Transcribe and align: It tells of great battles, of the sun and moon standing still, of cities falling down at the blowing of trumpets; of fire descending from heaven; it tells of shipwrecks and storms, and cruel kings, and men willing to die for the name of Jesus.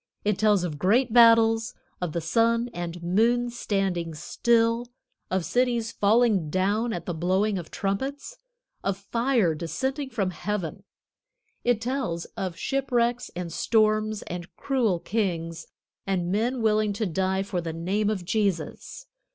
It 0.25 0.39
tells 0.39 0.63
of 0.63 0.79
great 0.79 1.13
battles, 1.13 1.75
of 2.01 2.13
the 2.13 2.21
sun 2.21 2.71
and 2.73 3.03
moon 3.03 3.51
standing 3.51 4.15
still, 4.15 4.87
of 5.29 5.45
cities 5.45 5.91
falling 5.91 6.49
down 6.49 6.91
at 6.91 7.05
the 7.05 7.13
blowing 7.13 7.59
of 7.59 7.69
trumpets; 7.69 8.39
of 8.83 8.97
fire 8.97 9.53
descending 9.53 10.09
from 10.09 10.31
heaven; 10.31 10.85
it 11.63 11.79
tells 11.79 12.25
of 12.35 12.57
shipwrecks 12.57 13.29
and 13.35 13.53
storms, 13.53 14.23
and 14.23 14.55
cruel 14.55 14.99
kings, 14.99 15.67
and 16.07 16.31
men 16.31 16.63
willing 16.63 16.93
to 16.93 17.05
die 17.05 17.43
for 17.43 17.61
the 17.61 17.71
name 17.71 18.09
of 18.09 18.25
Jesus. 18.25 19.05